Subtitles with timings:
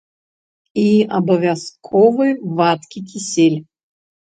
[0.83, 0.85] І
[1.19, 2.27] абавязковы
[2.59, 3.65] вадкі кісель.